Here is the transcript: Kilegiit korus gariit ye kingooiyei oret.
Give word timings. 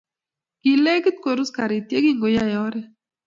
Kilegiit 0.61 1.17
korus 1.23 1.51
gariit 1.57 1.87
ye 1.93 1.99
kingooiyei 2.05 2.57
oret. 2.65 2.89